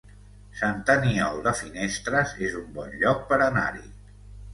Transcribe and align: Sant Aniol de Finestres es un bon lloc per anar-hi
Sant 0.59 0.79
Aniol 0.93 1.37
de 1.47 1.53
Finestres 1.59 2.33
es 2.47 2.55
un 2.61 2.65
bon 2.79 2.95
lloc 3.05 3.21
per 3.33 3.39
anar-hi 3.49 3.85